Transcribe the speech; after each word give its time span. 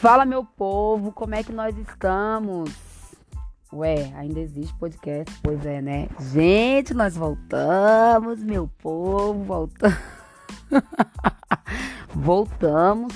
Fala, 0.00 0.24
meu 0.24 0.44
povo, 0.44 1.10
como 1.10 1.34
é 1.34 1.42
que 1.42 1.50
nós 1.50 1.76
estamos? 1.76 2.70
Ué, 3.72 4.12
ainda 4.14 4.38
existe 4.38 4.72
podcast? 4.74 5.36
Pois 5.42 5.66
é, 5.66 5.82
né? 5.82 6.08
Gente, 6.32 6.94
nós 6.94 7.16
voltamos, 7.16 8.40
meu 8.40 8.70
povo, 8.80 9.42
voltamos. 9.42 9.98
voltamos 12.14 13.12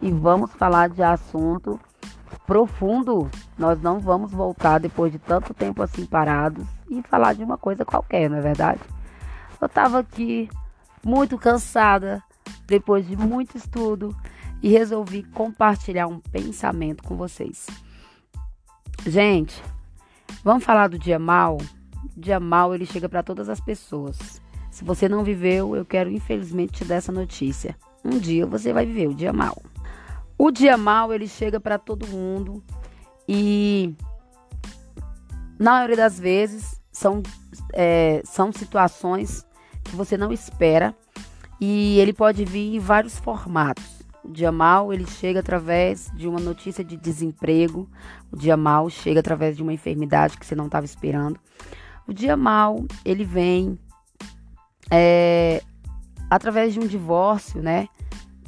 e 0.00 0.12
vamos 0.12 0.52
falar 0.52 0.88
de 0.90 1.02
assunto 1.02 1.80
profundo. 2.46 3.28
Nós 3.58 3.82
não 3.82 3.98
vamos 3.98 4.30
voltar 4.30 4.78
depois 4.78 5.10
de 5.10 5.18
tanto 5.18 5.52
tempo 5.52 5.82
assim 5.82 6.06
parados 6.06 6.64
e 6.88 7.02
falar 7.02 7.34
de 7.34 7.42
uma 7.42 7.58
coisa 7.58 7.84
qualquer, 7.84 8.30
não 8.30 8.36
é 8.36 8.40
verdade? 8.40 8.80
Eu 9.60 9.68
tava 9.68 9.98
aqui 9.98 10.48
muito 11.04 11.36
cansada 11.36 12.22
depois 12.68 13.04
de 13.04 13.16
muito 13.16 13.56
estudo 13.56 14.14
e 14.62 14.68
resolvi 14.68 15.22
compartilhar 15.22 16.06
um 16.06 16.18
pensamento 16.18 17.02
com 17.02 17.16
vocês. 17.16 17.66
Gente, 19.06 19.62
vamos 20.44 20.64
falar 20.64 20.88
do 20.88 20.98
dia 20.98 21.18
mal? 21.18 21.56
O 22.16 22.20
dia 22.20 22.38
mal 22.38 22.74
ele 22.74 22.86
chega 22.86 23.08
para 23.08 23.22
todas 23.22 23.48
as 23.48 23.60
pessoas. 23.60 24.40
Se 24.70 24.84
você 24.84 25.08
não 25.08 25.24
viveu, 25.24 25.74
eu 25.74 25.84
quero 25.84 26.10
infelizmente 26.10 26.72
te 26.72 26.84
dar 26.84 26.96
essa 26.96 27.10
notícia. 27.10 27.76
Um 28.04 28.18
dia 28.18 28.46
você 28.46 28.72
vai 28.72 28.86
viver 28.86 29.08
o 29.08 29.14
dia 29.14 29.32
mal. 29.32 29.60
O 30.38 30.50
dia 30.50 30.76
mal 30.76 31.12
ele 31.12 31.28
chega 31.28 31.60
para 31.60 31.78
todo 31.78 32.06
mundo 32.06 32.62
e 33.28 33.94
na 35.58 35.72
maioria 35.72 35.96
das 35.96 36.18
vezes 36.18 36.80
são, 36.90 37.22
é, 37.72 38.22
são 38.24 38.50
situações 38.50 39.46
que 39.84 39.94
você 39.94 40.16
não 40.16 40.32
espera 40.32 40.94
e 41.60 41.98
ele 41.98 42.12
pode 42.12 42.44
vir 42.44 42.74
em 42.74 42.78
vários 42.78 43.18
formatos. 43.18 43.99
O 44.22 44.30
dia 44.30 44.52
mal, 44.52 44.92
ele 44.92 45.06
chega 45.06 45.40
através 45.40 46.10
de 46.14 46.28
uma 46.28 46.38
notícia 46.38 46.84
de 46.84 46.96
desemprego. 46.96 47.88
O 48.30 48.36
dia 48.36 48.56
mal 48.56 48.90
chega 48.90 49.20
através 49.20 49.56
de 49.56 49.62
uma 49.62 49.72
enfermidade 49.72 50.36
que 50.36 50.44
você 50.44 50.54
não 50.54 50.66
estava 50.66 50.84
esperando. 50.84 51.38
O 52.06 52.12
dia 52.12 52.36
mal, 52.36 52.84
ele 53.04 53.24
vem 53.24 53.78
é, 54.90 55.62
através 56.28 56.74
de 56.74 56.80
um 56.80 56.86
divórcio, 56.86 57.62
né? 57.62 57.88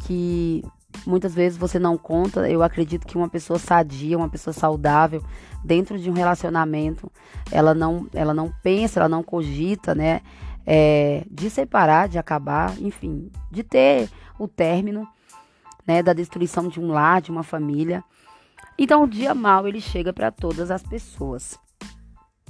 Que 0.04 0.62
muitas 1.06 1.34
vezes 1.34 1.56
você 1.56 1.78
não 1.78 1.96
conta. 1.96 2.48
Eu 2.50 2.62
acredito 2.62 3.06
que 3.06 3.16
uma 3.16 3.28
pessoa 3.28 3.58
sadia, 3.58 4.18
uma 4.18 4.28
pessoa 4.28 4.52
saudável, 4.52 5.22
dentro 5.64 5.98
de 5.98 6.10
um 6.10 6.14
relacionamento, 6.14 7.10
ela 7.50 7.72
não, 7.72 8.08
ela 8.12 8.34
não 8.34 8.52
pensa, 8.62 9.00
ela 9.00 9.08
não 9.08 9.22
cogita, 9.22 9.94
né? 9.94 10.20
É, 10.66 11.24
de 11.30 11.50
separar, 11.50 12.08
de 12.08 12.18
acabar, 12.18 12.76
enfim, 12.80 13.30
de 13.50 13.62
ter 13.64 14.08
o 14.38 14.46
término 14.46 15.08
né, 15.86 16.02
da 16.02 16.12
destruição 16.12 16.68
de 16.68 16.80
um 16.80 16.88
lar, 16.88 17.20
de 17.20 17.30
uma 17.30 17.42
família. 17.42 18.02
Então, 18.78 19.04
o 19.04 19.08
dia 19.08 19.34
mal 19.34 19.66
ele 19.66 19.80
chega 19.80 20.12
para 20.12 20.30
todas 20.30 20.70
as 20.70 20.82
pessoas. 20.82 21.58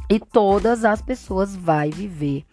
E 0.08 0.20
todas 0.20 0.84
as 0.84 1.00
pessoas 1.00 1.56
vai 1.56 1.90
viver 1.90 2.44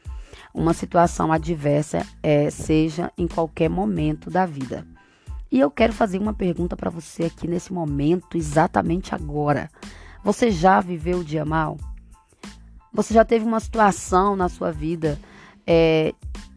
uma 0.53 0.73
situação 0.73 1.31
adversa, 1.31 2.05
é, 2.23 2.49
seja 2.49 3.11
em 3.17 3.27
qualquer 3.27 3.69
momento 3.69 4.29
da 4.29 4.45
vida. 4.45 4.85
E 5.51 5.59
eu 5.59 5.71
quero 5.71 5.93
fazer 5.93 6.19
uma 6.19 6.33
pergunta 6.33 6.75
para 6.77 6.89
você 6.89 7.25
aqui 7.25 7.47
nesse 7.47 7.73
momento, 7.73 8.37
exatamente 8.37 9.15
agora. 9.15 9.69
Você 10.23 10.51
já 10.51 10.79
viveu 10.79 11.19
o 11.19 11.23
dia 11.23 11.45
mal? 11.45 11.77
Você 12.93 13.13
já 13.13 13.23
teve 13.23 13.45
uma 13.45 13.59
situação 13.59 14.35
na 14.35 14.49
sua 14.49 14.71
vida 14.71 15.19
é, 15.65 16.13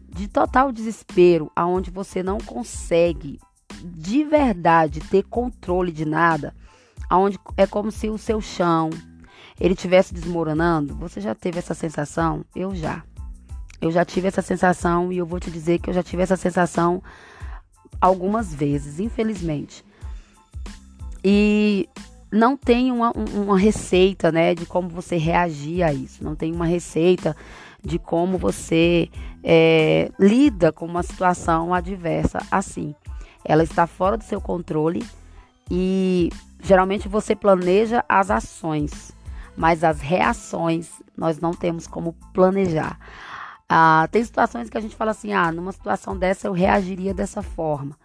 de 0.09 0.27
total 0.27 0.71
desespero, 0.71 1.51
aonde 1.55 1.89
você 1.89 2.21
não 2.21 2.37
consegue 2.37 3.39
de 3.83 4.23
verdade 4.23 5.01
ter 5.01 5.23
controle 5.23 5.91
de 5.91 6.05
nada, 6.05 6.55
aonde 7.09 7.37
é 7.57 7.67
como 7.67 7.91
se 7.91 8.09
o 8.09 8.17
seu 8.17 8.39
chão 8.39 8.89
ele 9.59 9.75
tivesse 9.75 10.13
desmoronando. 10.13 10.95
Você 10.95 11.19
já 11.19 11.35
teve 11.35 11.59
essa 11.59 11.73
sensação? 11.73 12.45
Eu 12.55 12.73
já. 12.73 13.03
Eu 13.81 13.91
já 13.91 14.05
tive 14.05 14.27
essa 14.27 14.41
sensação 14.41 15.11
e 15.11 15.17
eu 15.17 15.25
vou 15.25 15.39
te 15.39 15.51
dizer 15.51 15.79
que 15.79 15.89
eu 15.89 15.93
já 15.93 16.01
tive 16.01 16.23
essa 16.23 16.37
sensação 16.37 17.03
algumas 17.99 18.53
vezes, 18.53 18.99
infelizmente. 18.99 19.83
E 21.23 21.89
não 22.31 22.55
tem 22.55 22.91
uma, 22.91 23.11
uma 23.11 23.57
receita, 23.57 24.31
né, 24.31 24.55
de 24.55 24.65
como 24.65 24.87
você 24.87 25.17
reagir 25.17 25.83
a 25.83 25.93
isso. 25.93 26.23
Não 26.23 26.35
tem 26.35 26.53
uma 26.53 26.65
receita 26.65 27.35
de 27.83 27.99
como 27.99 28.37
você 28.37 29.09
é, 29.43 30.09
lida 30.17 30.71
com 30.71 30.85
uma 30.85 31.03
situação 31.03 31.73
adversa 31.73 32.39
assim 32.49 32.95
ela 33.45 33.63
está 33.63 33.85
fora 33.87 34.17
do 34.17 34.23
seu 34.23 34.39
controle 34.39 35.05
e 35.69 36.29
geralmente 36.61 37.07
você 37.07 37.35
planeja 37.35 38.03
as 38.07 38.31
ações, 38.31 39.11
mas 39.55 39.83
as 39.83 40.01
reações 40.01 41.01
nós 41.15 41.39
não 41.39 41.51
temos 41.51 41.87
como 41.87 42.13
planejar. 42.33 42.97
Ah, 43.67 44.07
tem 44.11 44.23
situações 44.23 44.69
que 44.69 44.77
a 44.77 44.81
gente 44.81 44.95
fala 44.95 45.11
assim: 45.11 45.33
ah, 45.33 45.51
numa 45.51 45.71
situação 45.71 46.17
dessa 46.17 46.47
eu 46.47 46.53
reagiria 46.53 47.13
dessa 47.13 47.41
forma. 47.41 47.97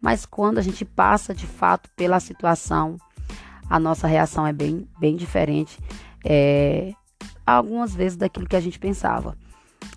Mas 0.00 0.26
quando 0.26 0.58
a 0.58 0.62
gente 0.62 0.84
passa 0.84 1.34
de 1.34 1.46
fato 1.46 1.90
pela 1.96 2.20
situação, 2.20 2.96
a 3.68 3.78
nossa 3.78 4.06
reação 4.06 4.46
é 4.46 4.52
bem, 4.52 4.88
bem 4.98 5.16
diferente. 5.16 5.78
É, 6.24 6.92
algumas 7.46 7.94
vezes 7.94 8.16
daquilo 8.16 8.46
que 8.46 8.56
a 8.56 8.60
gente 8.60 8.78
pensava. 8.78 9.36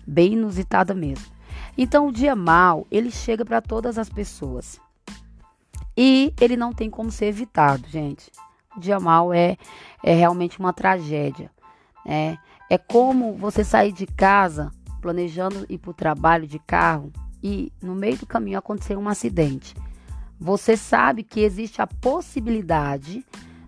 Bem 0.06 0.32
inusitada 0.32 0.94
mesmo. 0.94 1.26
Então, 1.76 2.08
o 2.08 2.12
dia 2.12 2.36
mal, 2.36 2.86
ele 2.90 3.10
chega 3.10 3.44
para 3.44 3.60
todas 3.60 3.98
as 3.98 4.08
pessoas. 4.08 4.80
E 5.96 6.32
ele 6.40 6.56
não 6.56 6.72
tem 6.72 6.88
como 6.88 7.10
ser 7.10 7.26
evitado, 7.26 7.86
gente. 7.88 8.30
O 8.76 8.80
dia 8.80 8.98
mal 9.00 9.32
é, 9.32 9.56
é 10.02 10.14
realmente 10.14 10.58
uma 10.58 10.72
tragédia. 10.72 11.50
Né? 12.04 12.38
É 12.68 12.78
como 12.78 13.34
você 13.34 13.64
sair 13.64 13.92
de 13.92 14.06
casa 14.06 14.70
planejando 15.00 15.66
ir 15.68 15.78
para 15.78 15.90
o 15.90 15.94
trabalho 15.94 16.46
de 16.46 16.58
carro 16.58 17.12
e 17.42 17.72
no 17.82 17.94
meio 17.94 18.18
do 18.18 18.26
caminho 18.26 18.58
acontecer 18.58 18.96
um 18.96 19.08
acidente. 19.08 19.74
Você 20.38 20.76
sabe 20.76 21.22
que 21.22 21.40
existe 21.40 21.82
a 21.82 21.86
possibilidade 21.86 23.24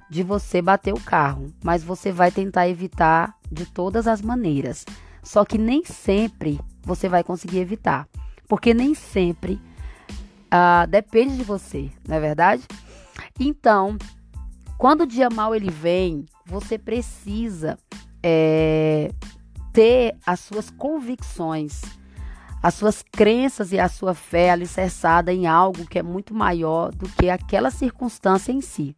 de 0.08 0.22
você 0.22 0.62
bater 0.62 0.92
o 0.92 1.00
carro, 1.00 1.52
mas 1.64 1.82
você 1.82 2.12
vai 2.12 2.30
tentar 2.30 2.69
evitar 2.69 3.36
de 3.50 3.66
todas 3.66 4.06
as 4.06 4.22
maneiras. 4.22 4.84
Só 5.22 5.44
que 5.44 5.58
nem 5.58 5.84
sempre 5.84 6.60
você 6.82 7.09
vai 7.09 7.22
conseguir 7.22 7.59
evitar, 7.59 8.09
porque 8.48 8.75
nem 8.75 8.94
sempre 8.94 9.60
uh, 10.53 10.87
depende 10.88 11.37
de 11.37 11.44
você, 11.44 11.91
não 12.06 12.16
é 12.16 12.20
verdade? 12.20 12.62
Então, 13.38 13.97
quando 14.76 15.03
o 15.03 15.06
dia 15.06 15.28
mal 15.31 15.54
ele 15.54 15.70
vem, 15.70 16.26
você 16.44 16.76
precisa 16.76 17.78
é, 18.22 19.10
ter 19.72 20.16
as 20.26 20.41
suas 20.41 20.70
convicções, 20.70 21.82
as 22.62 22.75
suas 22.75 23.03
crenças 23.03 23.72
e 23.72 23.78
a 23.78 23.88
sua 23.88 24.14
fé 24.14 24.50
alicerçada 24.50 25.32
em 25.32 25.47
algo 25.47 25.87
que 25.87 25.99
é 25.99 26.03
muito 26.03 26.34
maior 26.34 26.93
do 26.93 27.09
que 27.09 27.31
aquela 27.31 27.70
circunstância 27.70 28.53
em 28.53 28.60
si. 28.60 28.97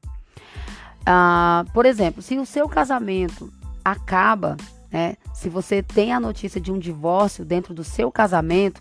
Uh, 1.03 1.71
por 1.73 1.85
exemplo, 1.85 2.23
se 2.23 2.39
o 2.39 2.47
seu 2.47 2.67
casamento 2.69 3.53
acaba 3.85 4.57
né? 4.95 5.17
Se 5.33 5.49
você 5.49 5.83
tem 5.83 6.13
a 6.13 6.21
notícia 6.21 6.61
de 6.61 6.71
um 6.71 6.79
divórcio 6.79 7.45
dentro 7.45 7.75
do 7.75 7.83
seu 7.83 8.13
casamento, 8.13 8.81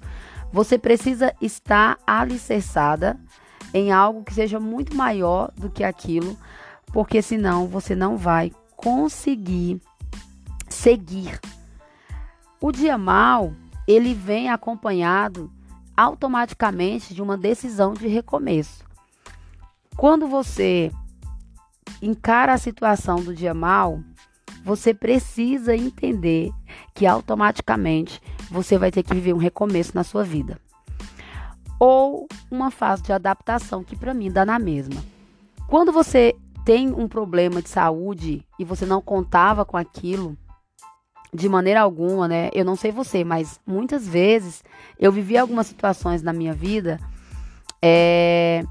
você 0.51 0.77
precisa 0.77 1.33
estar 1.41 1.97
alicerçada 2.05 3.19
em 3.73 3.91
algo 3.91 4.23
que 4.23 4.31
seja 4.31 4.59
muito 4.59 4.95
maior 4.95 5.51
do 5.57 5.71
que 5.71 5.83
aquilo, 5.83 6.37
porque 6.93 7.19
senão 7.19 7.65
você 7.65 7.95
não 7.95 8.15
vai 8.15 8.51
conseguir 8.77 9.81
seguir. 10.69 11.39
O 12.61 12.71
dia 12.71 12.95
mal, 12.95 13.51
ele 13.87 14.13
vem 14.13 14.51
acompanhado 14.51 15.51
automaticamente 15.97 17.15
de 17.15 17.23
uma 17.23 17.35
decisão 17.35 17.95
de 17.95 18.07
recomeço. 18.07 18.83
Quando 19.97 20.27
você 20.27 20.91
encara 22.03 22.53
a 22.53 22.57
situação 22.59 23.15
do 23.15 23.33
dia 23.33 23.55
mal, 23.55 23.99
você 24.63 24.93
precisa 24.93 25.75
entender 25.75 26.51
que 26.93 27.05
automaticamente 27.05 28.21
você 28.49 28.77
vai 28.77 28.91
ter 28.91 29.03
que 29.03 29.13
viver 29.13 29.33
um 29.33 29.37
recomeço 29.37 29.91
na 29.93 30.03
sua 30.03 30.23
vida. 30.23 30.59
Ou 31.79 32.27
uma 32.49 32.71
fase 32.71 33.03
de 33.03 33.11
adaptação 33.11 33.83
que 33.83 33.95
para 33.95 34.13
mim 34.13 34.31
dá 34.31 34.45
na 34.45 34.57
mesma. 34.57 35.03
Quando 35.67 35.91
você 35.91 36.33
tem 36.63 36.93
um 36.93 37.07
problema 37.07 37.61
de 37.61 37.67
saúde 37.67 38.45
e 38.57 38.63
você 38.63 38.85
não 38.85 39.01
contava 39.01 39.65
com 39.65 39.75
aquilo 39.75 40.37
de 41.33 41.49
maneira 41.49 41.81
alguma, 41.81 42.27
né? 42.27 42.49
Eu 42.53 42.63
não 42.63 42.75
sei 42.75 42.91
você, 42.91 43.23
mas 43.23 43.59
muitas 43.65 44.07
vezes 44.07 44.63
eu 44.97 45.11
vivi 45.11 45.37
algumas 45.37 45.67
situações 45.67 46.21
na 46.21 46.31
minha 46.31 46.53
vida 46.53 46.99
é, 47.81 48.63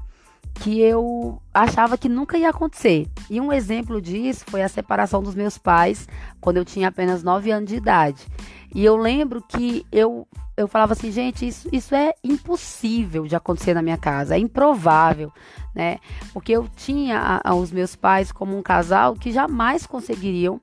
que 0.55 0.79
eu 0.79 1.41
achava 1.53 1.97
que 1.97 2.07
nunca 2.07 2.37
ia 2.37 2.49
acontecer. 2.49 3.07
E 3.29 3.41
um 3.41 3.51
exemplo 3.51 4.01
disso 4.01 4.45
foi 4.47 4.61
a 4.61 4.69
separação 4.69 5.21
dos 5.21 5.35
meus 5.35 5.57
pais 5.57 6.07
quando 6.39 6.57
eu 6.57 6.65
tinha 6.65 6.87
apenas 6.87 7.23
9 7.23 7.51
anos 7.51 7.69
de 7.69 7.75
idade. 7.75 8.27
E 8.73 8.83
eu 8.83 8.95
lembro 8.95 9.41
que 9.41 9.85
eu, 9.91 10.27
eu 10.57 10.67
falava 10.67 10.93
assim, 10.93 11.11
gente, 11.11 11.47
isso, 11.47 11.69
isso 11.71 11.93
é 11.93 12.13
impossível 12.23 13.27
de 13.27 13.35
acontecer 13.35 13.73
na 13.73 13.81
minha 13.81 13.97
casa, 13.97 14.35
é 14.35 14.39
improvável, 14.39 15.31
né? 15.75 15.99
Porque 16.33 16.51
eu 16.51 16.67
tinha 16.75 17.19
a, 17.19 17.51
a, 17.51 17.55
os 17.55 17.71
meus 17.71 17.95
pais 17.95 18.31
como 18.31 18.57
um 18.57 18.63
casal 18.63 19.15
que 19.15 19.31
jamais 19.31 19.85
conseguiriam 19.85 20.59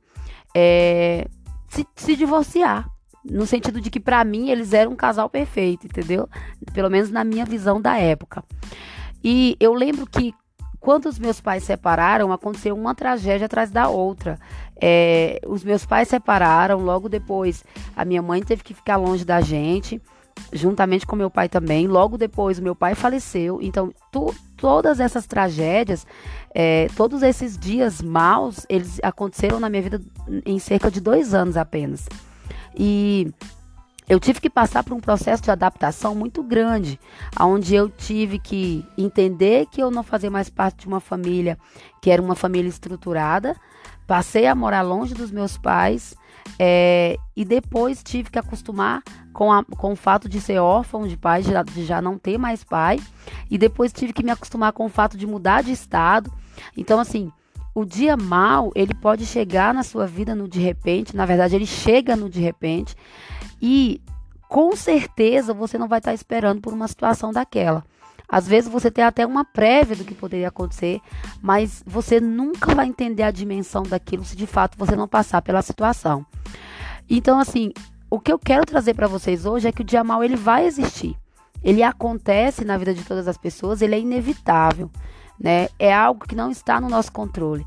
é, 0.54 1.28
se, 1.68 1.86
se 1.94 2.16
divorciar. 2.16 2.88
No 3.22 3.46
sentido 3.46 3.80
de 3.80 3.90
que, 3.90 4.00
para 4.00 4.24
mim, 4.24 4.48
eles 4.48 4.72
eram 4.72 4.92
um 4.92 4.96
casal 4.96 5.28
perfeito, 5.28 5.86
entendeu? 5.86 6.28
Pelo 6.72 6.88
menos 6.88 7.10
na 7.10 7.22
minha 7.22 7.44
visão 7.44 7.80
da 7.80 7.98
época. 7.98 8.42
E 9.22 9.56
eu 9.60 9.74
lembro 9.74 10.06
que 10.06 10.34
quando 10.80 11.06
os 11.06 11.18
meus 11.18 11.40
pais 11.40 11.62
separaram, 11.64 12.32
aconteceu 12.32 12.74
uma 12.74 12.94
tragédia 12.94 13.44
atrás 13.44 13.70
da 13.70 13.88
outra. 13.88 14.38
É, 14.80 15.38
os 15.46 15.62
meus 15.62 15.84
pais 15.84 16.08
separaram, 16.08 16.80
logo 16.80 17.08
depois 17.08 17.62
a 17.94 18.04
minha 18.04 18.22
mãe 18.22 18.42
teve 18.42 18.64
que 18.64 18.72
ficar 18.72 18.96
longe 18.96 19.22
da 19.22 19.42
gente, 19.42 20.00
juntamente 20.50 21.06
com 21.06 21.14
meu 21.14 21.30
pai 21.30 21.50
também. 21.50 21.86
Logo 21.86 22.16
depois 22.16 22.58
o 22.58 22.62
meu 22.62 22.74
pai 22.74 22.94
faleceu. 22.94 23.58
Então, 23.60 23.92
tu, 24.10 24.34
todas 24.56 25.00
essas 25.00 25.26
tragédias, 25.26 26.06
é, 26.54 26.88
todos 26.96 27.22
esses 27.22 27.58
dias 27.58 28.00
maus, 28.00 28.64
eles 28.66 28.98
aconteceram 29.02 29.60
na 29.60 29.68
minha 29.68 29.82
vida 29.82 30.00
em 30.46 30.58
cerca 30.58 30.90
de 30.90 31.00
dois 31.00 31.34
anos 31.34 31.58
apenas. 31.58 32.08
E 32.74 33.30
eu 34.10 34.18
tive 34.18 34.40
que 34.40 34.50
passar 34.50 34.82
por 34.82 34.92
um 34.92 34.98
processo 34.98 35.40
de 35.40 35.52
adaptação 35.52 36.16
muito 36.16 36.42
grande, 36.42 36.98
onde 37.38 37.76
eu 37.76 37.88
tive 37.88 38.40
que 38.40 38.84
entender 38.98 39.66
que 39.66 39.80
eu 39.80 39.88
não 39.88 40.02
fazia 40.02 40.28
mais 40.28 40.50
parte 40.50 40.80
de 40.80 40.88
uma 40.88 40.98
família 40.98 41.56
que 42.02 42.10
era 42.10 42.20
uma 42.20 42.34
família 42.34 42.68
estruturada, 42.68 43.54
passei 44.08 44.48
a 44.48 44.54
morar 44.54 44.82
longe 44.82 45.14
dos 45.14 45.30
meus 45.30 45.56
pais 45.56 46.16
é, 46.58 47.16
e 47.36 47.44
depois 47.44 48.02
tive 48.02 48.30
que 48.30 48.38
acostumar 48.38 49.00
com, 49.32 49.52
a, 49.52 49.62
com 49.62 49.92
o 49.92 49.96
fato 49.96 50.28
de 50.28 50.40
ser 50.40 50.58
órfão 50.58 51.06
de 51.06 51.16
pai, 51.16 51.42
de, 51.42 51.52
de 51.72 51.84
já 51.84 52.02
não 52.02 52.18
ter 52.18 52.36
mais 52.36 52.64
pai, 52.64 52.98
e 53.48 53.56
depois 53.56 53.92
tive 53.92 54.12
que 54.12 54.24
me 54.24 54.32
acostumar 54.32 54.72
com 54.72 54.86
o 54.86 54.88
fato 54.90 55.16
de 55.16 55.24
mudar 55.24 55.62
de 55.62 55.70
estado. 55.70 56.32
Então, 56.76 56.98
assim, 56.98 57.30
o 57.72 57.84
dia 57.84 58.16
mal, 58.16 58.72
ele 58.74 58.92
pode 58.92 59.24
chegar 59.24 59.72
na 59.72 59.84
sua 59.84 60.04
vida 60.04 60.34
no 60.34 60.48
de 60.48 60.58
repente, 60.58 61.14
na 61.14 61.24
verdade, 61.24 61.54
ele 61.54 61.66
chega 61.66 62.16
no 62.16 62.28
de 62.28 62.40
repente, 62.40 62.96
e 63.60 64.00
com 64.48 64.74
certeza 64.74 65.54
você 65.54 65.78
não 65.78 65.86
vai 65.86 65.98
estar 65.98 66.12
esperando 66.12 66.60
por 66.60 66.72
uma 66.72 66.88
situação 66.88 67.32
daquela. 67.32 67.84
Às 68.28 68.46
vezes 68.46 68.70
você 68.70 68.90
tem 68.90 69.04
até 69.04 69.26
uma 69.26 69.44
prévia 69.44 69.96
do 69.96 70.04
que 70.04 70.14
poderia 70.14 70.48
acontecer, 70.48 71.00
mas 71.42 71.82
você 71.84 72.20
nunca 72.20 72.74
vai 72.74 72.86
entender 72.86 73.24
a 73.24 73.30
dimensão 73.30 73.82
daquilo 73.82 74.24
se 74.24 74.36
de 74.36 74.46
fato 74.46 74.78
você 74.78 74.94
não 74.94 75.08
passar 75.08 75.42
pela 75.42 75.62
situação. 75.62 76.24
Então, 77.08 77.40
assim, 77.40 77.72
o 78.08 78.20
que 78.20 78.32
eu 78.32 78.38
quero 78.38 78.64
trazer 78.64 78.94
para 78.94 79.08
vocês 79.08 79.46
hoje 79.46 79.66
é 79.66 79.72
que 79.72 79.82
o 79.82 79.84
dia 79.84 80.04
mal 80.04 80.22
ele 80.22 80.36
vai 80.36 80.64
existir. 80.64 81.16
Ele 81.62 81.82
acontece 81.82 82.64
na 82.64 82.78
vida 82.78 82.94
de 82.94 83.04
todas 83.04 83.26
as 83.26 83.36
pessoas, 83.36 83.82
ele 83.82 83.94
é 83.96 84.00
inevitável, 84.00 84.90
né? 85.38 85.68
É 85.78 85.92
algo 85.92 86.26
que 86.26 86.34
não 86.34 86.50
está 86.50 86.80
no 86.80 86.88
nosso 86.88 87.12
controle. 87.12 87.66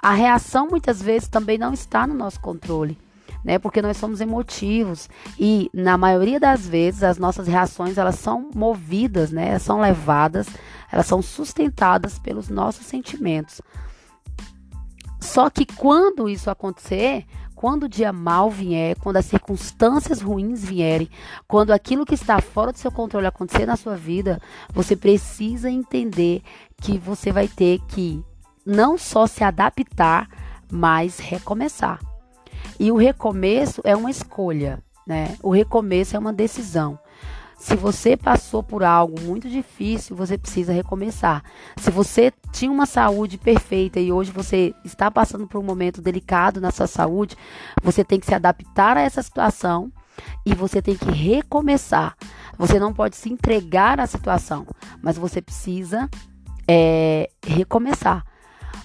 A 0.00 0.12
reação 0.12 0.68
muitas 0.68 1.02
vezes 1.02 1.28
também 1.28 1.58
não 1.58 1.72
está 1.72 2.06
no 2.06 2.14
nosso 2.14 2.40
controle 2.40 2.98
né? 3.44 3.58
Porque 3.58 3.82
nós 3.82 3.96
somos 3.96 4.20
emotivos 4.20 5.08
e 5.38 5.70
na 5.72 5.98
maioria 5.98 6.40
das 6.40 6.66
vezes 6.66 7.02
as 7.02 7.18
nossas 7.18 7.46
reações 7.46 7.98
elas 7.98 8.16
são 8.16 8.50
movidas, 8.54 9.30
né? 9.30 9.50
Elas 9.50 9.62
são 9.62 9.80
levadas, 9.80 10.46
elas 10.90 11.06
são 11.06 11.20
sustentadas 11.20 12.18
pelos 12.18 12.48
nossos 12.48 12.86
sentimentos. 12.86 13.60
Só 15.20 15.48
que 15.48 15.64
quando 15.64 16.28
isso 16.28 16.50
acontecer, 16.50 17.26
quando 17.54 17.84
o 17.84 17.88
dia 17.88 18.12
mal 18.12 18.50
vier, 18.50 18.94
quando 18.98 19.16
as 19.16 19.24
circunstâncias 19.24 20.20
ruins 20.20 20.62
vierem, 20.62 21.08
quando 21.48 21.72
aquilo 21.72 22.04
que 22.04 22.14
está 22.14 22.40
fora 22.40 22.72
do 22.72 22.78
seu 22.78 22.92
controle 22.92 23.26
acontecer 23.26 23.64
na 23.64 23.74
sua 23.74 23.96
vida, 23.96 24.40
você 24.72 24.94
precisa 24.94 25.70
entender 25.70 26.42
que 26.76 26.98
você 26.98 27.32
vai 27.32 27.48
ter 27.48 27.80
que 27.88 28.22
não 28.66 28.98
só 28.98 29.26
se 29.26 29.42
adaptar, 29.42 30.28
mas 30.70 31.18
recomeçar. 31.18 31.98
E 32.78 32.90
o 32.90 32.96
recomeço 32.96 33.80
é 33.84 33.94
uma 33.94 34.10
escolha, 34.10 34.82
né? 35.06 35.36
O 35.42 35.50
recomeço 35.50 36.16
é 36.16 36.18
uma 36.18 36.32
decisão. 36.32 36.98
Se 37.56 37.76
você 37.76 38.16
passou 38.16 38.62
por 38.62 38.82
algo 38.82 39.18
muito 39.22 39.48
difícil, 39.48 40.14
você 40.16 40.36
precisa 40.36 40.72
recomeçar. 40.72 41.42
Se 41.76 41.90
você 41.90 42.32
tinha 42.52 42.70
uma 42.70 42.84
saúde 42.84 43.38
perfeita 43.38 43.98
e 43.98 44.12
hoje 44.12 44.30
você 44.32 44.74
está 44.84 45.10
passando 45.10 45.46
por 45.46 45.58
um 45.58 45.64
momento 45.64 46.02
delicado 46.02 46.60
na 46.60 46.70
sua 46.70 46.86
saúde, 46.86 47.36
você 47.82 48.04
tem 48.04 48.20
que 48.20 48.26
se 48.26 48.34
adaptar 48.34 48.96
a 48.96 49.00
essa 49.00 49.22
situação 49.22 49.90
e 50.44 50.54
você 50.54 50.82
tem 50.82 50.96
que 50.96 51.10
recomeçar. 51.10 52.16
Você 52.58 52.78
não 52.78 52.92
pode 52.92 53.16
se 53.16 53.32
entregar 53.32 53.98
à 53.98 54.06
situação, 54.06 54.66
mas 55.00 55.16
você 55.16 55.40
precisa 55.40 56.08
é, 56.68 57.30
recomeçar. 57.46 58.24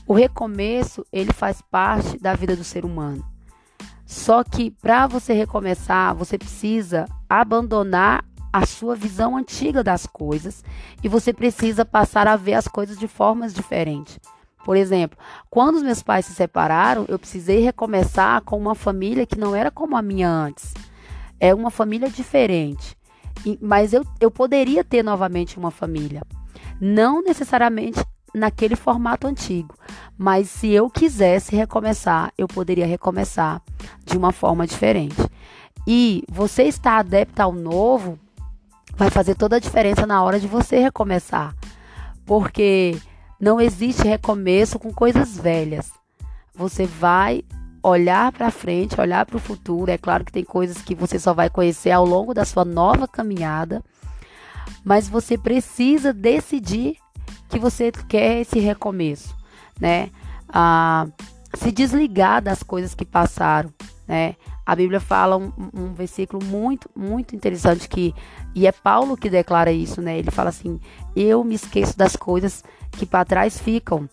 O 0.08 0.14
recomeço 0.14 1.06
ele 1.12 1.34
faz 1.34 1.62
parte 1.62 2.18
da 2.18 2.34
vida 2.34 2.56
do 2.56 2.64
ser 2.64 2.86
humano. 2.86 3.26
Só 4.10 4.44
que 4.44 4.72
para 4.72 5.06
você 5.06 5.34
recomeçar, 5.34 6.16
você 6.16 6.36
precisa 6.36 7.06
abandonar 7.30 8.26
a 8.52 8.66
sua 8.66 8.96
visão 8.96 9.38
antiga 9.38 9.84
das 9.84 10.08
coisas 10.08 10.64
e 11.04 11.08
você 11.08 11.32
precisa 11.32 11.86
passar 11.86 12.28
a 12.28 12.36
ver 12.36 12.56
as 12.56 12.68
coisas 12.68 12.98
de 12.98 13.08
formas 13.08 13.54
diferentes. 13.54 14.20
Por 14.66 14.76
exemplo, 14.76 15.16
quando 15.48 15.76
os 15.76 15.84
meus 15.84 16.02
pais 16.02 16.26
se 16.26 16.34
separaram, 16.34 17.06
eu 17.08 17.20
precisei 17.20 17.60
recomeçar 17.60 18.42
com 18.42 18.58
uma 18.58 18.74
família 18.74 19.28
que 19.28 19.38
não 19.38 19.56
era 19.56 19.70
como 19.70 19.96
a 19.96 20.02
minha 20.02 20.28
antes. 20.28 20.74
É 21.40 21.54
uma 21.54 21.70
família 21.70 22.10
diferente. 22.10 22.98
Mas 23.62 23.94
eu, 23.94 24.04
eu 24.20 24.32
poderia 24.32 24.84
ter 24.84 25.04
novamente 25.04 25.60
uma 25.60 25.70
família. 25.70 26.24
Não 26.82 27.22
necessariamente 27.22 28.04
naquele 28.34 28.76
formato 28.76 29.28
antigo. 29.28 29.76
Mas 30.18 30.50
se 30.50 30.70
eu 30.70 30.90
quisesse 30.90 31.56
recomeçar, 31.56 32.32
eu 32.38 32.48
poderia 32.48 32.86
recomeçar 32.86 33.62
de 34.06 34.18
uma 34.18 34.32
forma 34.32 34.68
diferente. 34.68 35.16
E 35.88 36.24
você 36.30 36.64
estar 36.64 36.98
adepto 36.98 37.42
ao 37.42 37.52
novo 37.52 38.20
vai 38.96 39.10
fazer 39.10 39.36
toda 39.36 39.56
a 39.56 39.60
diferença 39.60 40.06
na 40.06 40.22
hora 40.24 40.40
de 40.40 40.48
você 40.48 40.80
recomeçar. 40.80 41.56
Porque 42.26 42.98
não 43.40 43.60
existe 43.62 44.08
recomeço 44.08 44.78
com 44.78 44.94
coisas 44.94 45.38
velhas. 45.38 45.92
Você 46.54 46.86
vai 46.86 47.44
olhar 47.82 48.32
para 48.32 48.52
frente, 48.52 49.00
olhar 49.00 49.26
para 49.26 49.38
o 49.38 49.40
futuro. 49.40 49.90
É 49.90 49.98
claro 49.98 50.26
que 50.26 50.32
tem 50.32 50.44
coisas 50.44 50.82
que 50.82 50.94
você 50.94 51.18
só 51.18 51.34
vai 51.34 51.50
conhecer 51.50 51.92
ao 51.92 52.06
longo 52.06 52.34
da 52.34 52.46
sua 52.46 52.66
nova 52.66 53.08
caminhada, 53.08 53.84
mas 54.84 55.08
você 55.08 55.38
precisa 55.38 56.14
decidir 56.14 56.98
que 57.50 57.60
você 57.60 57.92
quer 57.92 58.42
esse 58.42 58.60
recomeço, 58.60 59.36
né? 59.80 60.10
Ah, 60.48 61.08
se 61.56 61.72
desligar 61.72 62.42
das 62.42 62.64
coisas 62.64 62.94
que 62.94 63.06
passaram, 63.06 63.74
né? 64.08 64.36
A 64.66 64.76
Bíblia 64.76 65.00
fala 65.00 65.36
um, 65.36 65.52
um, 65.74 65.94
versículo 65.94 66.46
muito, 66.46 66.88
muito 66.96 67.36
interessante 67.36 67.90
que 67.90 68.14
e 68.54 68.68
é 68.68 68.72
Paulo 68.72 69.18
que 69.18 69.30
declara 69.30 69.72
isso, 69.72 70.00
né? 70.00 70.20
Ele 70.20 70.30
fala 70.30 70.50
assim: 70.50 70.80
eu 71.16 71.44
me 71.44 71.56
esqueço 71.56 71.98
das 71.98 72.16
coisas 72.16 72.64
que 72.92 73.06
para 73.06 73.26
trás 73.26 73.60
ficam, 73.60 74.08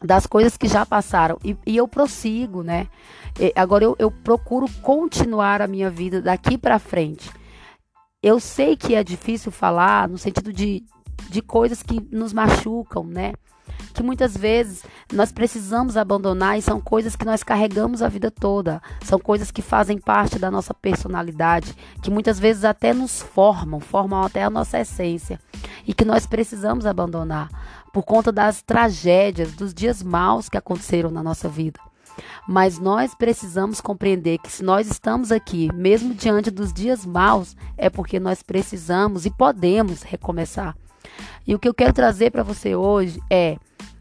das 0.00 0.26
coisas 0.26 0.56
que 0.56 0.68
já 0.68 0.86
passaram 0.86 1.38
e, 1.44 1.56
e 1.66 1.76
eu 1.76 1.88
prossigo, 1.88 2.62
né? 2.62 2.86
E 3.38 3.52
agora 3.56 3.82
eu, 3.82 3.96
eu 3.98 4.10
procuro 4.10 4.66
continuar 4.80 5.60
a 5.60 5.66
minha 5.66 5.90
vida 5.90 6.22
daqui 6.22 6.56
para 6.56 6.78
frente. 6.78 7.30
Eu 8.22 8.38
sei 8.38 8.76
que 8.76 8.94
é 8.94 9.02
difícil 9.02 9.50
falar 9.50 10.08
no 10.08 10.18
sentido 10.18 10.52
de, 10.52 10.84
de 11.28 11.42
coisas 11.42 11.82
que 11.82 12.00
nos 12.10 12.32
machucam, 12.32 13.04
né? 13.04 13.32
Que 13.94 14.02
muitas 14.02 14.36
vezes 14.36 14.84
nós 15.12 15.32
precisamos 15.32 15.96
abandonar 15.96 16.58
e 16.58 16.62
são 16.62 16.80
coisas 16.80 17.16
que 17.16 17.24
nós 17.24 17.42
carregamos 17.42 18.02
a 18.02 18.08
vida 18.08 18.30
toda, 18.30 18.80
são 19.04 19.18
coisas 19.18 19.50
que 19.50 19.62
fazem 19.62 19.98
parte 19.98 20.38
da 20.38 20.50
nossa 20.50 20.72
personalidade, 20.74 21.74
que 22.02 22.10
muitas 22.10 22.38
vezes 22.38 22.64
até 22.64 22.92
nos 22.92 23.20
formam, 23.20 23.80
formam 23.80 24.22
até 24.22 24.42
a 24.42 24.50
nossa 24.50 24.78
essência 24.80 25.40
e 25.86 25.94
que 25.94 26.04
nós 26.04 26.26
precisamos 26.26 26.86
abandonar 26.86 27.48
por 27.92 28.04
conta 28.04 28.30
das 28.30 28.62
tragédias, 28.62 29.52
dos 29.52 29.74
dias 29.74 30.02
maus 30.02 30.48
que 30.48 30.56
aconteceram 30.56 31.10
na 31.10 31.22
nossa 31.22 31.48
vida. 31.48 31.80
Mas 32.46 32.78
nós 32.78 33.14
precisamos 33.14 33.80
compreender 33.80 34.38
que 34.38 34.50
se 34.50 34.62
nós 34.62 34.88
estamos 34.88 35.32
aqui, 35.32 35.72
mesmo 35.74 36.14
diante 36.14 36.50
dos 36.50 36.72
dias 36.72 37.04
maus, 37.04 37.56
é 37.76 37.88
porque 37.88 38.20
nós 38.20 38.42
precisamos 38.42 39.26
e 39.26 39.30
podemos 39.30 40.02
recomeçar. 40.02 40.76
E 41.46 41.54
o 41.54 41.58
que 41.58 41.68
eu 41.68 41.74
quero 41.74 41.92
trazer 41.92 42.30
para 42.30 42.42
você 42.42 42.74
hoje 42.74 43.20
é: 43.30 43.56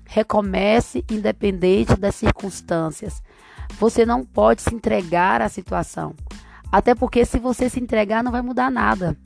recomece 0.05 1.03
independente 1.09 1.95
das 1.95 2.15
circunstâncias. 2.15 3.21
Você 3.79 4.05
não 4.05 4.25
pode 4.25 4.61
se 4.61 4.73
entregar 4.73 5.41
à 5.41 5.49
situação. 5.49 6.15
Até 6.71 6.93
porque 6.93 7.25
se 7.25 7.39
você 7.39 7.69
se 7.69 7.79
entregar 7.79 8.23
não 8.23 8.31
vai 8.31 8.41
mudar 8.41 8.71
nada. 8.71 9.17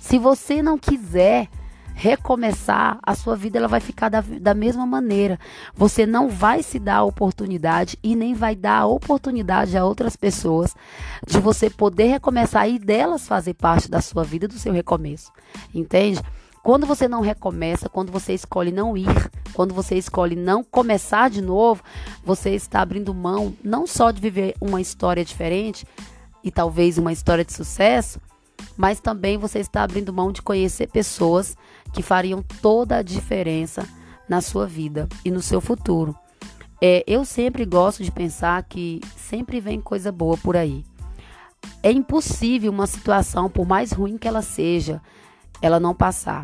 Se 0.00 0.18
você 0.18 0.62
não 0.62 0.78
quiser 0.78 1.48
recomeçar, 1.96 2.98
a 3.02 3.14
sua 3.14 3.34
vida 3.34 3.56
ela 3.56 3.66
vai 3.66 3.80
ficar 3.80 4.10
da, 4.10 4.20
da 4.20 4.54
mesma 4.54 4.86
maneira. 4.86 5.40
Você 5.74 6.04
não 6.04 6.28
vai 6.28 6.62
se 6.62 6.78
dar 6.78 6.96
a 6.96 7.04
oportunidade 7.04 7.98
e 8.02 8.14
nem 8.14 8.34
vai 8.34 8.54
dar 8.54 8.80
a 8.80 8.86
oportunidade 8.86 9.76
a 9.76 9.84
outras 9.84 10.14
pessoas 10.14 10.76
de 11.26 11.40
você 11.40 11.70
poder 11.70 12.08
recomeçar 12.08 12.68
e 12.68 12.78
delas 12.78 13.26
fazer 13.26 13.54
parte 13.54 13.90
da 13.90 14.02
sua 14.02 14.22
vida, 14.22 14.46
do 14.46 14.58
seu 14.58 14.74
recomeço. 14.74 15.32
Entende? 15.74 16.20
Quando 16.66 16.84
você 16.84 17.06
não 17.06 17.20
recomeça, 17.20 17.88
quando 17.88 18.10
você 18.10 18.34
escolhe 18.34 18.72
não 18.72 18.96
ir, 18.96 19.30
quando 19.52 19.72
você 19.72 19.94
escolhe 19.94 20.34
não 20.34 20.64
começar 20.64 21.30
de 21.30 21.40
novo, 21.40 21.80
você 22.24 22.56
está 22.56 22.80
abrindo 22.80 23.14
mão 23.14 23.54
não 23.62 23.86
só 23.86 24.10
de 24.10 24.20
viver 24.20 24.52
uma 24.60 24.80
história 24.80 25.24
diferente 25.24 25.86
e 26.42 26.50
talvez 26.50 26.98
uma 26.98 27.12
história 27.12 27.44
de 27.44 27.52
sucesso, 27.52 28.20
mas 28.76 28.98
também 28.98 29.38
você 29.38 29.60
está 29.60 29.84
abrindo 29.84 30.12
mão 30.12 30.32
de 30.32 30.42
conhecer 30.42 30.88
pessoas 30.88 31.56
que 31.92 32.02
fariam 32.02 32.42
toda 32.60 32.96
a 32.96 33.02
diferença 33.02 33.88
na 34.28 34.40
sua 34.40 34.66
vida 34.66 35.08
e 35.24 35.30
no 35.30 35.40
seu 35.40 35.60
futuro. 35.60 36.16
É, 36.82 37.04
eu 37.06 37.24
sempre 37.24 37.64
gosto 37.64 38.02
de 38.02 38.10
pensar 38.10 38.60
que 38.64 39.00
sempre 39.16 39.60
vem 39.60 39.80
coisa 39.80 40.10
boa 40.10 40.36
por 40.36 40.56
aí. 40.56 40.84
É 41.80 41.92
impossível 41.92 42.72
uma 42.72 42.88
situação, 42.88 43.48
por 43.48 43.64
mais 43.64 43.92
ruim 43.92 44.18
que 44.18 44.26
ela 44.26 44.42
seja, 44.42 45.00
ela 45.60 45.80
não 45.80 45.94
passar. 45.94 46.42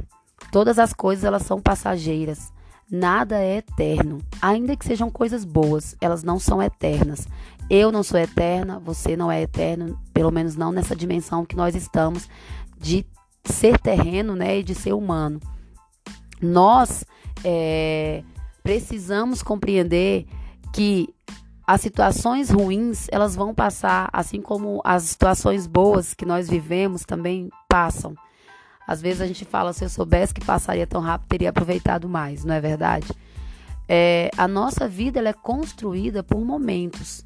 Todas 0.51 0.79
as 0.79 0.93
coisas 0.93 1.25
elas 1.25 1.43
são 1.43 1.61
passageiras. 1.61 2.53
Nada 2.91 3.39
é 3.39 3.57
eterno. 3.57 4.19
Ainda 4.41 4.77
que 4.77 4.85
sejam 4.85 5.11
coisas 5.11 5.45
boas, 5.45 5.97
elas 6.01 6.23
não 6.23 6.39
são 6.39 6.63
eternas. 6.63 7.27
Eu 7.71 7.91
não 7.91 8.03
sou 8.03 8.21
eterna, 8.21 8.79
você 8.79 9.17
não 9.17 9.33
é 9.33 9.41
eterno, 9.41 9.99
pelo 10.13 10.31
menos 10.31 10.57
não 10.57 10.71
nessa 10.71 10.95
dimensão 10.95 11.47
que 11.47 11.57
nós 11.57 11.75
estamos 11.75 12.29
de 12.79 13.07
ser 13.45 13.79
terreno, 13.79 14.37
né, 14.37 14.59
e 14.59 14.63
de 14.63 14.75
ser 14.75 14.93
humano. 14.93 15.41
Nós 16.41 17.05
é, 17.45 18.23
precisamos 18.63 19.43
compreender 19.43 20.27
que 20.73 21.09
as 21.67 21.81
situações 21.81 22.51
ruins 22.51 23.07
elas 23.11 23.35
vão 23.35 23.55
passar, 23.55 24.11
assim 24.13 24.43
como 24.43 24.81
as 24.85 25.05
situações 25.05 25.67
boas 25.67 26.13
que 26.13 26.27
nós 26.27 26.49
vivemos 26.49 27.05
também 27.05 27.49
passam. 27.69 28.15
Às 28.87 29.01
vezes 29.01 29.21
a 29.21 29.27
gente 29.27 29.45
fala, 29.45 29.73
se 29.73 29.85
eu 29.85 29.89
soubesse 29.89 30.35
que 30.35 30.45
passaria 30.45 30.87
tão 30.87 31.01
rápido, 31.01 31.29
teria 31.29 31.51
aproveitado 31.51 32.09
mais, 32.09 32.45
não 32.45 32.55
é 32.55 32.61
verdade? 32.61 33.07
É, 33.89 34.31
a 34.37 34.49
nossa 34.49 34.89
vida 34.89 35.19
ela 35.19 35.29
é 35.29 35.33
construída 35.33 36.23
por 36.23 36.41
momentos. 36.45 37.25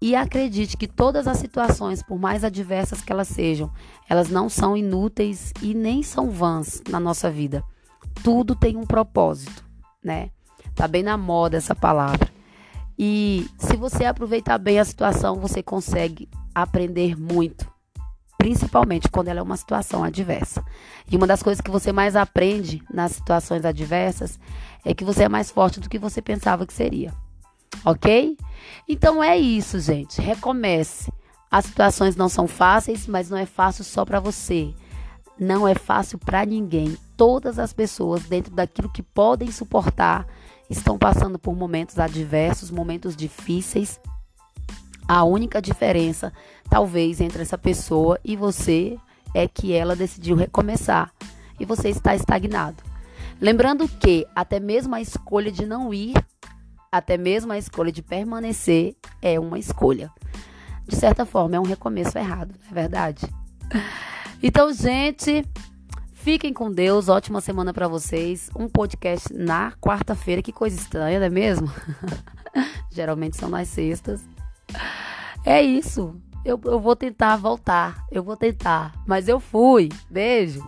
E 0.00 0.16
acredite 0.16 0.76
que 0.76 0.88
todas 0.88 1.28
as 1.28 1.38
situações, 1.38 2.02
por 2.02 2.18
mais 2.18 2.42
adversas 2.42 3.00
que 3.00 3.12
elas 3.12 3.28
sejam, 3.28 3.70
elas 4.08 4.28
não 4.28 4.48
são 4.48 4.76
inúteis 4.76 5.52
e 5.62 5.74
nem 5.74 6.02
são 6.02 6.28
vãs 6.28 6.82
na 6.88 6.98
nossa 6.98 7.30
vida. 7.30 7.62
Tudo 8.22 8.56
tem 8.56 8.76
um 8.76 8.84
propósito, 8.84 9.64
né? 10.02 10.30
Tá 10.74 10.88
bem 10.88 11.02
na 11.02 11.16
moda 11.16 11.56
essa 11.56 11.74
palavra. 11.74 12.28
E 12.98 13.46
se 13.56 13.76
você 13.76 14.04
aproveitar 14.04 14.58
bem 14.58 14.80
a 14.80 14.84
situação, 14.84 15.36
você 15.36 15.62
consegue 15.62 16.28
aprender 16.54 17.16
muito 17.16 17.71
principalmente 18.42 19.08
quando 19.08 19.28
ela 19.28 19.38
é 19.38 19.42
uma 19.42 19.56
situação 19.56 20.02
adversa. 20.02 20.64
E 21.08 21.16
uma 21.16 21.28
das 21.28 21.44
coisas 21.44 21.60
que 21.60 21.70
você 21.70 21.92
mais 21.92 22.16
aprende 22.16 22.82
nas 22.92 23.12
situações 23.12 23.64
adversas 23.64 24.36
é 24.84 24.92
que 24.92 25.04
você 25.04 25.22
é 25.22 25.28
mais 25.28 25.48
forte 25.48 25.78
do 25.78 25.88
que 25.88 25.96
você 25.96 26.20
pensava 26.20 26.66
que 26.66 26.72
seria. 26.72 27.14
Ok? 27.84 28.36
Então 28.88 29.22
é 29.22 29.38
isso, 29.38 29.78
gente. 29.78 30.20
Recomece. 30.20 31.12
As 31.48 31.66
situações 31.66 32.16
não 32.16 32.28
são 32.28 32.48
fáceis, 32.48 33.06
mas 33.06 33.30
não 33.30 33.38
é 33.38 33.46
fácil 33.46 33.84
só 33.84 34.04
para 34.04 34.18
você. 34.18 34.74
Não 35.38 35.68
é 35.68 35.76
fácil 35.76 36.18
para 36.18 36.44
ninguém. 36.44 36.96
Todas 37.16 37.60
as 37.60 37.72
pessoas, 37.72 38.24
dentro 38.24 38.52
daquilo 38.52 38.90
que 38.90 39.04
podem 39.04 39.52
suportar, 39.52 40.26
estão 40.68 40.98
passando 40.98 41.38
por 41.38 41.54
momentos 41.54 41.96
adversos, 41.96 42.72
momentos 42.72 43.14
difíceis 43.14 44.00
a 45.06 45.24
única 45.24 45.60
diferença, 45.60 46.32
talvez, 46.68 47.20
entre 47.20 47.42
essa 47.42 47.58
pessoa 47.58 48.18
e 48.24 48.36
você 48.36 48.96
é 49.34 49.48
que 49.48 49.72
ela 49.72 49.96
decidiu 49.96 50.36
recomeçar 50.36 51.12
e 51.58 51.64
você 51.64 51.88
está 51.88 52.14
estagnado. 52.14 52.82
Lembrando 53.40 53.88
que 53.88 54.26
até 54.34 54.60
mesmo 54.60 54.94
a 54.94 55.00
escolha 55.00 55.50
de 55.50 55.66
não 55.66 55.92
ir, 55.92 56.14
até 56.90 57.16
mesmo 57.16 57.52
a 57.52 57.58
escolha 57.58 57.90
de 57.90 58.02
permanecer 58.02 58.94
é 59.20 59.40
uma 59.40 59.58
escolha. 59.58 60.10
De 60.86 60.96
certa 60.96 61.24
forma, 61.24 61.56
é 61.56 61.60
um 61.60 61.64
recomeço 61.64 62.18
errado, 62.18 62.54
não 62.62 62.70
é 62.70 62.74
verdade? 62.74 63.26
Então, 64.44 64.72
gente, 64.72 65.44
fiquem 66.14 66.52
com 66.52 66.68
Deus. 66.68 67.08
Ótima 67.08 67.40
semana 67.40 67.72
para 67.72 67.86
vocês. 67.86 68.50
Um 68.56 68.68
podcast 68.68 69.32
na 69.32 69.70
quarta-feira. 69.80 70.42
Que 70.42 70.52
coisa 70.52 70.74
estranha, 70.74 71.20
não 71.20 71.26
é 71.26 71.30
mesmo? 71.30 71.70
Geralmente 72.90 73.36
são 73.36 73.48
nas 73.48 73.68
sextas. 73.68 74.20
É 75.44 75.60
isso. 75.60 76.14
Eu, 76.44 76.60
eu 76.64 76.80
vou 76.80 76.96
tentar 76.96 77.36
voltar. 77.36 78.04
Eu 78.10 78.22
vou 78.22 78.36
tentar. 78.36 78.92
Mas 79.06 79.28
eu 79.28 79.38
fui. 79.38 79.88
Beijo. 80.10 80.62